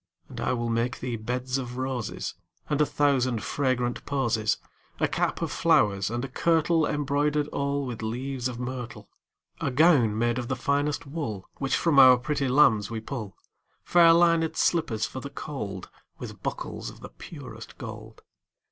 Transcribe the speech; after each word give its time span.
And 0.29 0.41
I 0.41 0.51
will 0.53 0.71
make 0.71 0.99
thee 0.99 1.15
beds 1.15 1.59
of 1.59 1.77
roses 1.77 2.33
And 2.67 2.81
a 2.81 2.87
thousand 2.87 3.43
fragrant 3.43 4.03
posies; 4.07 4.57
10 4.97 5.05
A 5.05 5.07
cap 5.07 5.41
of 5.43 5.51
flowers, 5.51 6.09
and 6.09 6.25
a 6.25 6.27
kirtle 6.27 6.87
Embroider'd 6.87 7.47
all 7.49 7.85
with 7.85 8.01
leaves 8.01 8.47
of 8.47 8.57
myrtle. 8.57 9.11
A 9.59 9.69
gown 9.69 10.17
made 10.17 10.39
of 10.39 10.47
the 10.47 10.55
finest 10.55 11.05
wool 11.05 11.45
Which 11.57 11.75
from 11.77 11.99
our 11.99 12.17
pretty 12.17 12.47
lambs 12.47 12.89
we 12.89 12.99
pull; 12.99 13.37
Fair 13.83 14.09
linèd 14.11 14.55
slippers 14.57 15.05
for 15.05 15.19
the 15.19 15.29
cold, 15.29 15.87
15 16.17 16.17
With 16.17 16.41
buckles 16.41 16.89
of 16.89 17.01
the 17.01 17.09
purest 17.09 17.77
gold. 17.77 18.23